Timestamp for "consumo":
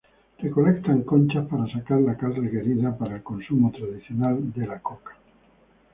3.21-3.71